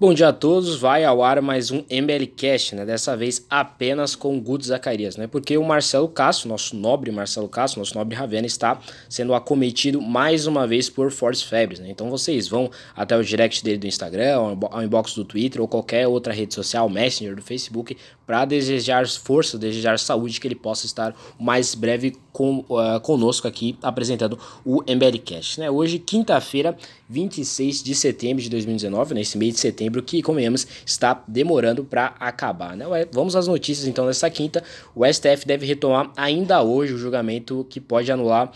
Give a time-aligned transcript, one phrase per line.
[0.00, 2.84] Bom dia a todos, vai ao ar mais um MBLcast, né?
[2.84, 5.28] Dessa vez apenas com Guto Zacarias, né?
[5.28, 10.48] Porque o Marcelo Castro, nosso nobre Marcelo Castro, nosso nobre Ravena, está sendo acometido mais
[10.48, 11.90] uma vez por Force Febres, né?
[11.90, 16.08] Então vocês vão até o direct dele do Instagram, ao inbox do Twitter ou qualquer
[16.08, 21.14] outra rede social, Messenger do Facebook, para desejar força, desejar saúde, que ele possa estar
[21.38, 25.70] o mais breve com, uh, conosco aqui apresentando o MBLcast, né?
[25.70, 26.76] Hoje, quinta-feira,
[27.08, 32.76] 26 de setembro de 2019, nesse mês de setembro que, convenhamos, está demorando para acabar.
[32.76, 32.86] Né?
[33.12, 34.64] Vamos às notícias então dessa quinta.
[34.96, 38.50] O STF deve retomar ainda hoje o julgamento que pode anular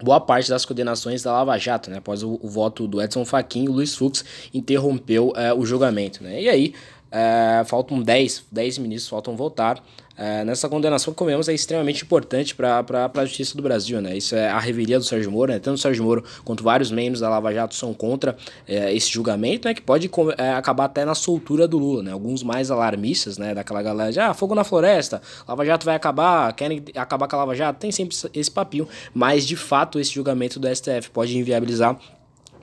[0.00, 1.98] boa parte das condenações da Lava Jato, né?
[1.98, 4.24] Após o, o voto do Edson Fachin, o Luiz Fux
[4.54, 6.40] interrompeu é, o julgamento, né?
[6.40, 6.74] E aí,
[7.10, 9.82] é, faltam 10, 10 ministros faltam votar.
[10.22, 14.14] É, nessa condenação que comemos é extremamente importante para a justiça do Brasil, né?
[14.18, 15.58] Isso é a revelia do Sérgio Moro, né?
[15.58, 18.36] Tanto o Sérgio Moro quanto vários membros da Lava Jato são contra
[18.68, 19.72] é, esse julgamento, né?
[19.72, 20.10] Que pode
[20.58, 22.12] acabar até na soltura do Lula, né?
[22.12, 23.54] Alguns mais alarmistas, né?
[23.54, 27.38] Daquela galera de, ah, fogo na floresta, Lava Jato vai acabar, querem acabar com a
[27.38, 31.98] Lava Jato, tem sempre esse papinho, mas de fato esse julgamento do STF pode inviabilizar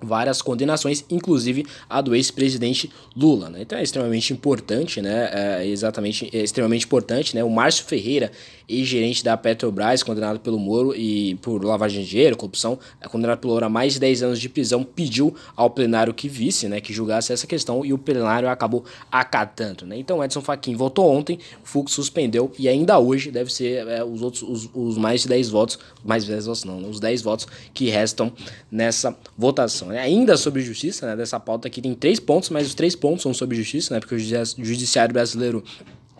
[0.01, 3.61] várias condenações, inclusive a do ex-presidente Lula, né?
[3.61, 5.29] Então é extremamente importante, né?
[5.61, 7.43] É exatamente é extremamente importante, né?
[7.43, 8.31] O Márcio Ferreira,
[8.67, 13.53] ex-gerente da Petrobras, condenado pelo Moro e por lavagem de dinheiro, corrupção, é condenado pelo
[13.53, 16.91] Moro a mais de 10 anos de prisão, pediu ao plenário que visse, né, que
[16.91, 19.97] julgasse essa questão e o plenário acabou acatando, né?
[19.97, 24.43] Então Edson Fachin votou ontem, Fux suspendeu e ainda hoje deve ser é, os outros
[24.43, 26.87] os, os, mais de 10 votos, mais de 10 votos não, né?
[26.89, 28.31] os 10 votos que restam
[28.71, 29.89] nessa votação.
[29.89, 29.99] Né?
[29.99, 31.15] Ainda sobre justiça, né?
[31.15, 33.99] Dessa pauta aqui tem três pontos, mas os três pontos são sobre justiça, né?
[33.99, 35.63] Porque o judiciário brasileiro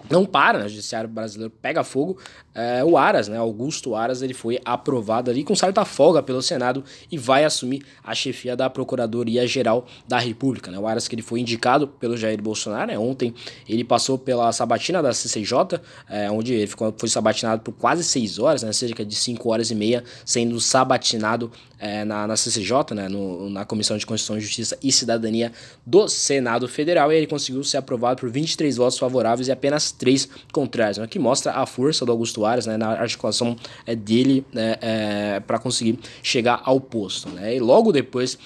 [0.09, 0.66] não para, né?
[0.66, 2.17] O judiciário brasileiro pega fogo.
[2.53, 3.38] É, o Aras, né?
[3.38, 8.16] Augusto Aras, ele foi aprovado ali com certa folga pelo Senado e vai assumir a
[8.16, 10.80] chefia da Procuradoria-Geral da República, né?
[10.80, 12.97] O Aras que ele foi indicado pelo Jair Bolsonaro, né?
[12.97, 13.33] Ontem
[13.69, 18.39] ele passou pela sabatina da CCJ, é, onde ele ficou, foi sabatinado por quase seis
[18.39, 18.73] horas, né?
[18.73, 23.07] Cerca de cinco horas e meia, sendo sabatinado é, na, na CCJ, né?
[23.07, 25.51] No, na Comissão de Constituição, Justiça e Cidadania
[25.85, 30.30] do Senado Federal, e ele conseguiu ser aprovado por 23 votos favoráveis e apenas três
[30.52, 34.75] contrários, né, que mostra a força do Augusto Aras né, na articulação é, dele né,
[34.81, 37.30] é, para conseguir chegar ao posto.
[37.30, 38.38] Né, e logo depois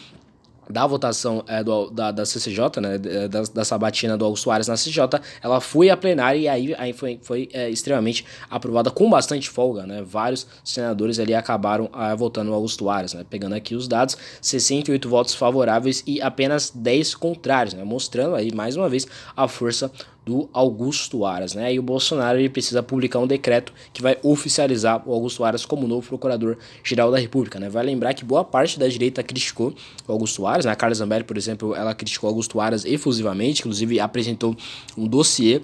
[0.71, 4.77] da votação é, do, da, da CCJ, né, da, da sabatina do Augusto Aras na
[4.77, 9.49] CCJ, ela foi a plenária e aí, aí foi, foi é, extremamente aprovada com bastante
[9.49, 13.87] folga, né, vários senadores ali acabaram é, votando no Augusto Aras, né, pegando aqui os
[13.87, 19.47] dados, 68 votos favoráveis e apenas 10 contrários, né, mostrando aí mais uma vez a
[19.47, 19.91] força
[20.31, 21.73] do Augusto Aras, né?
[21.73, 25.85] E o Bolsonaro ele precisa publicar um decreto que vai oficializar o Augusto Aras como
[25.87, 27.69] novo procurador-geral da República, né?
[27.69, 29.73] Vai lembrar que boa parte da direita criticou
[30.07, 30.71] o Augusto Aras, né?
[30.71, 34.55] A Carla Zambelli, por exemplo, ela criticou o Augusto Aras efusivamente, inclusive apresentou
[34.97, 35.61] um dossiê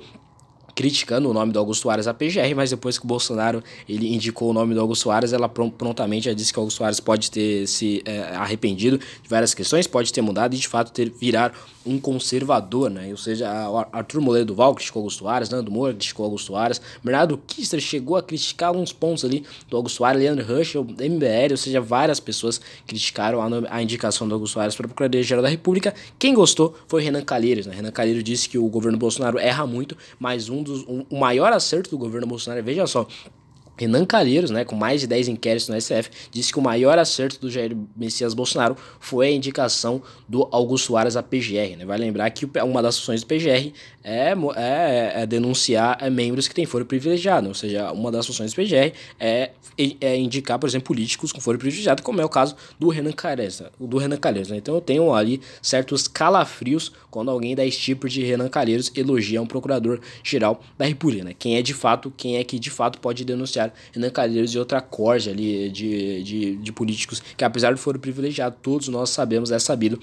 [0.78, 4.52] criticando o nome do Augusto Aras à PGR, mas depois que o Bolsonaro ele indicou
[4.52, 7.66] o nome do Augusto Aras, ela prontamente já disse que o Augusto Aras pode ter
[7.66, 11.52] se é, arrependido de várias questões, pode ter mudado e de fato ter virar
[11.84, 13.08] um conservador, né?
[13.10, 13.50] Ou seja,
[13.92, 18.22] Arthur Moledo Duval criticou Augusto Aras, Nando Moura criticou Augusto Aras, Bernardo Kister chegou a
[18.22, 23.42] criticar alguns pontos ali do Augusto Aras, Leandro Ruschel, MBL, ou seja, várias pessoas criticaram
[23.42, 25.96] a, a indicação do Augusto Aras para a Procuradoria-Geral da República.
[26.20, 27.74] Quem gostou foi Renan Calheiros, né?
[27.74, 31.52] Renan Calheiros disse que o governo Bolsonaro erra muito, mas um dos um, o maior
[31.54, 33.08] acerto do governo Bolsonaro, veja só,
[33.78, 37.40] Renan Calheiros, né, com mais de 10 inquéritos no STF, disse que o maior acerto
[37.40, 41.78] do Jair Messias Bolsonaro foi a indicação do Augusto Aras à PGR.
[41.78, 41.86] Né?
[41.86, 43.72] Vai lembrar que uma das funções do PGR
[44.04, 48.54] é, é, é denunciar é, membros que têm foro privilegiado, ou seja, uma das funções
[48.54, 49.52] do PGR é,
[50.02, 53.62] é indicar, por exemplo, políticos com foro privilegiado, como é o caso do Renan Calheiros.
[53.80, 54.58] Do Renan Calheiros né?
[54.58, 59.46] Então eu tenho ali certos calafrios quando alguém da tipo de Renan Calheiros elogia um
[59.46, 61.26] procurador-geral da República.
[61.26, 61.36] Né?
[61.38, 64.82] Quem é de fato, quem é que de fato pode denunciar Renan Calheiros e outra
[64.82, 69.60] corja ali de, de, de políticos que, apesar de forem privilegiados, todos nós sabemos, é
[69.60, 70.00] sabido,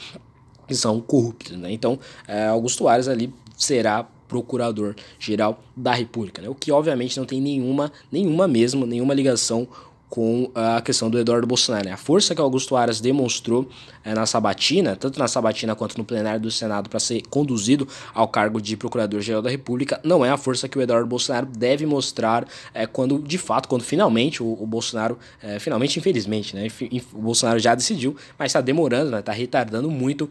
[0.66, 1.56] que são corruptos.
[1.56, 1.72] Né?
[1.72, 6.48] Então, é, Augusto Ares ali será procurador-geral da República, né?
[6.48, 9.68] o que obviamente não tem nenhuma, nenhuma mesmo, nenhuma ligação
[10.14, 11.86] com a questão do Eduardo Bolsonaro.
[11.86, 11.92] Né?
[11.92, 13.68] A força que Augusto Aras demonstrou
[14.04, 18.28] é, na sabatina, tanto na sabatina quanto no plenário do Senado, para ser conduzido ao
[18.28, 22.46] cargo de Procurador-Geral da República, não é a força que o Eduardo Bolsonaro deve mostrar
[22.72, 26.68] é, quando, de fato, quando finalmente o, o Bolsonaro, é, finalmente, infelizmente, né,
[27.12, 30.30] o Bolsonaro já decidiu, mas está demorando, está né, tá retardando muito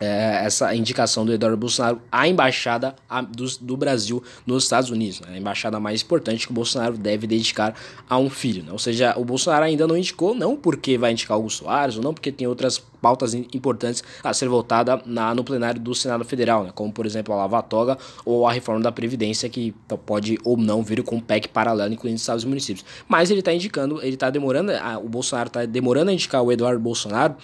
[0.00, 2.94] é, essa indicação do Eduardo Bolsonaro à embaixada
[3.30, 5.34] do, do Brasil nos Estados Unidos, né?
[5.34, 7.74] a embaixada mais importante que o Bolsonaro deve dedicar
[8.08, 8.62] a um filho.
[8.62, 8.72] Né?
[8.72, 12.14] Ou seja, o Bolsonaro ainda não indicou, não porque vai indicar Augusto Soares, ou não
[12.14, 16.72] porque tem outras pautas importantes a ser votada na, no plenário do Senado Federal, né?
[16.74, 19.74] como por exemplo a Lava Toga ou a reforma da Previdência, que
[20.06, 22.84] pode ou não vir com um PEC paralelo, incluindo estados e municípios.
[23.08, 26.52] Mas ele está indicando, ele está demorando, a, o Bolsonaro está demorando a indicar o
[26.52, 27.36] Eduardo Bolsonaro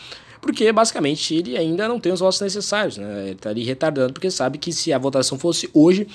[0.45, 3.23] porque basicamente ele ainda não tem os votos necessários, né?
[3.23, 6.07] Ele está ali retardando, porque sabe que se a votação fosse hoje,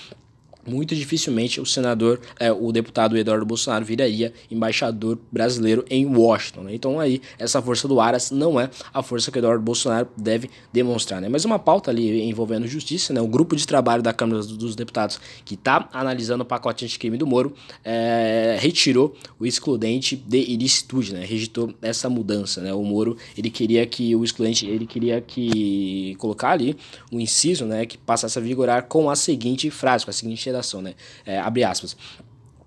[0.69, 6.61] muito dificilmente o senador, é, o deputado Eduardo Bolsonaro viraria embaixador brasileiro em Washington.
[6.61, 6.75] Né?
[6.75, 11.21] Então aí essa força do Aras não é a força que Eduardo Bolsonaro deve demonstrar.
[11.21, 11.29] Né?
[11.29, 13.21] Mas uma pauta ali envolvendo justiça, né?
[13.21, 17.25] o grupo de trabalho da Câmara dos Deputados que está analisando o pacote anticrime do
[17.25, 21.25] Moro é, retirou o excludente de ilicitude, né?
[21.25, 22.61] rejeitou essa mudança.
[22.61, 22.73] Né?
[22.73, 26.75] O Moro ele queria que o excludente ele queria que colocar ali
[27.11, 30.45] o um inciso né, que passasse a vigorar com a seguinte frase, com a seguinte
[30.45, 30.95] redação, né?
[31.25, 31.95] É, abre aspas.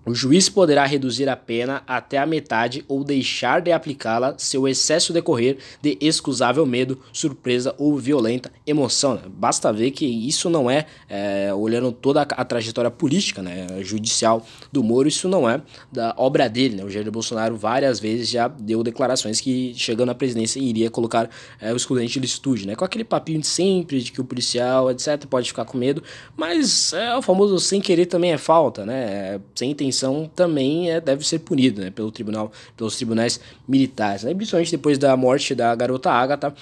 [0.05, 4.67] O juiz poderá reduzir a pena até a metade ou deixar de aplicá-la se o
[4.67, 9.15] excesso decorrer de excusável medo, surpresa ou violenta emoção.
[9.15, 9.21] Né?
[9.27, 14.83] Basta ver que isso não é, é, olhando toda a, trajetória política, né, judicial do
[14.83, 16.75] Moro, isso não é da obra dele.
[16.75, 16.83] Né?
[16.83, 21.29] O Jair Bolsonaro várias vezes já deu declarações que, chegando à presidência, iria colocar
[21.61, 22.75] é, o excludente de estúdio, né?
[22.75, 26.03] com aquele papinho de sempre de que o policial, etc., pode ficar com medo,
[26.35, 29.39] mas é, o famoso sem querer também é falta, né?
[29.55, 29.92] sem intenção
[30.35, 34.23] também é, deve ser punido né, pelo tribunal, pelos tribunais militares.
[34.23, 34.33] Né?
[34.33, 36.53] Principalmente depois da morte da garota Agatha,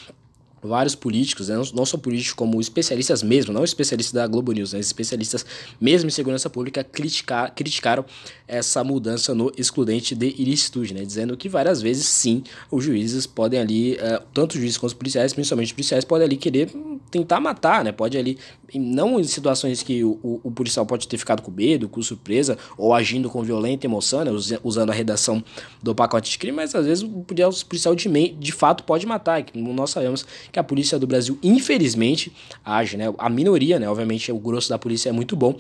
[0.67, 4.79] vários políticos, né, não só políticos como especialistas mesmo, não especialistas da Globo News, né,
[4.79, 5.45] especialistas
[5.79, 8.05] mesmo em segurança pública criticar, criticaram
[8.47, 13.59] essa mudança no excludente de ilicitude, né, dizendo que várias vezes sim, os juízes podem
[13.59, 16.69] ali, uh, tanto os juízes quanto os policiais, principalmente os policiais, podem ali querer
[17.11, 18.37] tentar matar, né, pode ali,
[18.73, 22.57] não em situações que o, o, o policial pode ter ficado com medo, com surpresa,
[22.77, 24.31] ou agindo com violenta emoção, né,
[24.63, 25.43] usando a redação
[25.83, 27.25] do pacote de crime, mas às vezes o
[27.67, 32.31] policial de, de fato pode matar, nós sabemos que a polícia do Brasil, infelizmente,
[32.63, 33.13] age, né?
[33.17, 33.89] A minoria, né?
[33.89, 35.55] Obviamente, o grosso da polícia é muito bom,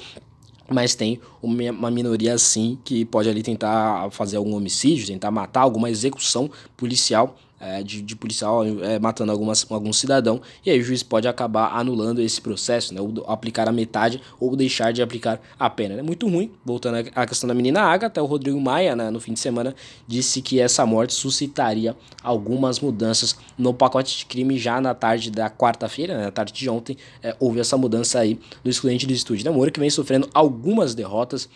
[0.69, 5.89] mas tem uma minoria assim que pode ali tentar fazer algum homicídio, tentar matar alguma
[5.89, 11.03] execução policial é, de, de, policial é, matando algumas, algum cidadão, e aí o juiz
[11.03, 15.69] pode acabar anulando esse processo, né, ou aplicar a metade ou deixar de aplicar a
[15.69, 15.95] pena.
[15.95, 19.33] É muito ruim, voltando à questão da menina Agatha, o Rodrigo Maia, né, no fim
[19.33, 19.75] de semana,
[20.07, 25.49] disse que essa morte suscitaria algumas mudanças no pacote de crime já na tarde da
[25.49, 29.45] quarta-feira, né, na tarde de ontem, é, houve essa mudança aí do excludente de estúdio
[29.45, 31.47] da Moura, que vem sofrendo algumas derrotas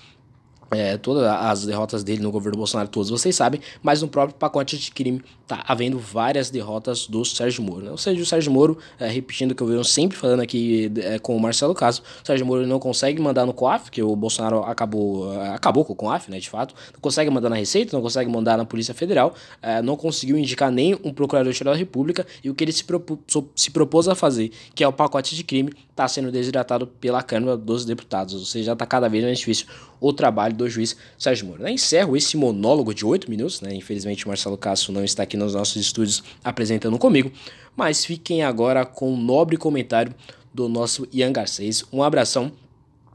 [0.72, 4.78] é, todas as derrotas dele no governo Bolsonaro, todos vocês sabem, mas no próprio pacote
[4.78, 7.86] de crime tá havendo várias derrotas do Sérgio Moro.
[7.86, 7.92] Né?
[7.92, 11.20] Ou seja, o Sérgio Moro, é, repetindo o que eu venho sempre falando aqui é,
[11.20, 14.64] com o Marcelo Caso, o Sérgio Moro não consegue mandar no COAF, que o Bolsonaro
[14.64, 18.02] acabou, é, acabou com o COAF, né, de fato, não consegue mandar na Receita, não
[18.02, 22.50] consegue mandar na Polícia Federal, é, não conseguiu indicar nem um Procurador-Geral da República, e
[22.50, 23.20] o que ele se, propô,
[23.56, 27.56] se propôs a fazer, que é o pacote de crime, está sendo desidratado pela Câmara
[27.56, 29.68] dos Deputados, ou seja, está cada vez mais difícil
[30.00, 31.64] o trabalho do juiz Sérgio Moro.
[31.64, 31.72] Né?
[31.72, 33.74] Encerro esse monólogo de oito minutos, né?
[33.74, 37.32] infelizmente o Marcelo Castro não está aqui nos nossos estúdios apresentando comigo,
[37.76, 40.14] mas fiquem agora com o nobre comentário
[40.54, 41.84] do nosso Ian Garcês.
[41.92, 42.52] Um abração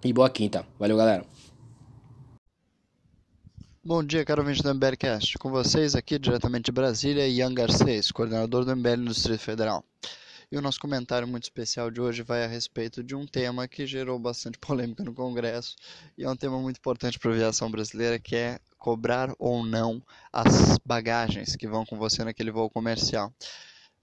[0.05, 0.67] e boa quinta.
[0.79, 1.25] Valeu, galera.
[3.83, 5.39] Bom dia, caro ouvinte do MBLcast.
[5.39, 9.83] Com vocês aqui diretamente de Brasília, Ian Garcês, coordenador do MBL no Distrito Federal.
[10.53, 13.87] E o nosso comentário muito especial de hoje vai a respeito de um tema que
[13.87, 15.77] gerou bastante polêmica no Congresso
[16.19, 20.03] e é um tema muito importante para a aviação brasileira, que é cobrar ou não
[20.33, 23.33] as bagagens que vão com você naquele voo comercial.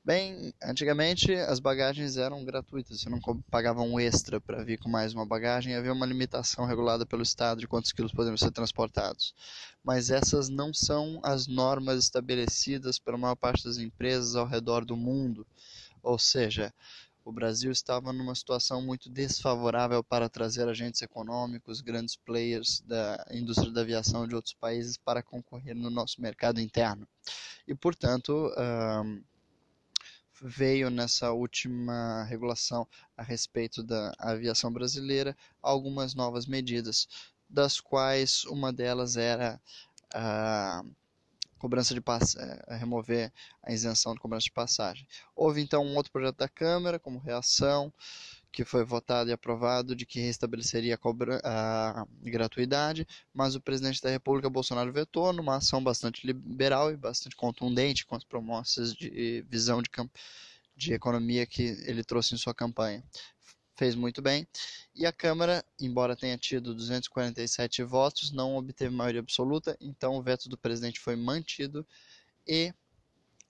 [0.05, 3.19] Bem, antigamente as bagagens eram gratuitas, você não
[3.51, 7.59] pagava um extra para vir com mais uma bagagem, havia uma limitação regulada pelo Estado
[7.59, 9.35] de quantos quilos poderiam ser transportados.
[9.83, 14.95] Mas essas não são as normas estabelecidas pela maior parte das empresas ao redor do
[14.95, 15.45] mundo.
[16.03, 16.73] Ou seja,
[17.27, 23.69] o Brasil estava numa situação muito desfavorável para trazer agentes econômicos, grandes players da indústria
[23.69, 27.05] da aviação de outros países para concorrer no nosso mercado interno.
[27.67, 28.49] E, portanto,
[30.41, 32.87] veio nessa última regulação
[33.17, 37.09] a respeito da aviação brasileira algumas novas medidas,
[37.49, 39.59] das quais uma delas era
[40.13, 40.83] a
[41.57, 42.35] cobrança de pass...
[42.35, 43.31] É, remover
[43.63, 45.07] a isenção de cobrança de passagem.
[45.35, 47.91] Houve então um outro projeto da Câmara como reação
[48.51, 51.41] que foi votado e aprovado de que restabeleceria a, cobra...
[51.43, 57.35] a gratuidade, mas o presidente da República Bolsonaro vetou numa ação bastante liberal e bastante
[57.35, 59.89] contundente com as promessas de visão de
[60.77, 63.03] de economia que ele trouxe em sua campanha.
[63.77, 64.47] Fez muito bem.
[64.95, 70.49] E a Câmara, embora tenha tido 247 votos, não obteve maioria absoluta, então o veto
[70.49, 71.85] do presidente foi mantido
[72.47, 72.73] e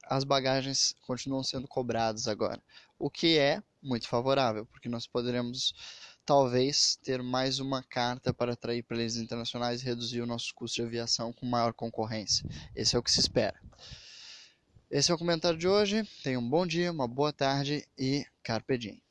[0.03, 2.61] as bagagens continuam sendo cobradas agora,
[2.99, 5.73] o que é muito favorável, porque nós poderemos
[6.25, 10.87] talvez ter mais uma carta para atrair players internacionais e reduzir o nosso custo de
[10.87, 12.45] aviação com maior concorrência.
[12.75, 13.57] Esse é o que se espera.
[14.91, 16.03] Esse é o comentário de hoje.
[16.21, 19.06] Tenha um bom dia, uma boa tarde e carpe diem.